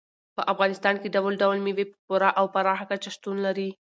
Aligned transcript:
په 0.35 0.41
افغانستان 0.51 0.95
کې 1.01 1.13
ډول 1.15 1.33
ډول 1.41 1.57
مېوې 1.65 1.85
په 1.91 1.97
پوره 2.07 2.29
او 2.39 2.45
پراخه 2.53 2.85
کچه 2.91 3.09
شتون 3.15 3.35
لري. 3.45 3.69